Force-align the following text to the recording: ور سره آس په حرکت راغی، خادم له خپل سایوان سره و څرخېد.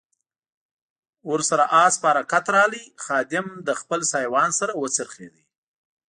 ور 1.29 1.41
سره 1.49 1.63
آس 1.83 1.93
په 2.01 2.07
حرکت 2.11 2.45
راغی، 2.55 2.85
خادم 3.05 3.47
له 3.67 3.73
خپل 3.81 3.99
سایوان 4.11 4.49
سره 4.59 4.71
و 4.75 4.83
څرخېد. 4.95 5.33